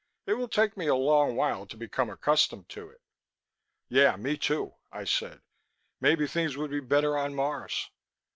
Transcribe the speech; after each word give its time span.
"It 0.25 0.33
will 0.33 0.47
take 0.47 0.77
me 0.77 0.87
a 0.87 0.95
long 0.95 1.35
while 1.35 1.67
to 1.67 1.77
become 1.77 2.09
accustomed 2.09 2.67
to 2.69 2.89
it." 2.89 3.01
"Yeah, 3.87 4.15
me, 4.15 4.35
too," 4.35 4.73
I 4.91 5.03
said. 5.03 5.41
"Maybe 5.99 6.25
things 6.25 6.57
would 6.57 6.71
be 6.71 6.79
better 6.79 7.15
on 7.19 7.35
Mars." 7.35 7.91